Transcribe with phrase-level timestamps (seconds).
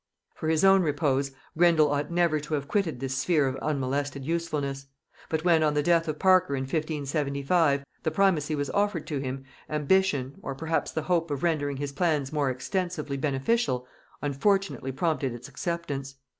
[0.33, 4.87] For his own repose, Grindal ought never to have quitted this sphere of unmolested usefulness;
[5.29, 9.43] but when, on the death of Parker in 1575, the primacy was offered to him,
[9.69, 13.85] ambition, or perhaps the hope of rendering his plans more extensively beneficial,
[14.23, 16.15] unfortunately prompted its acceptance.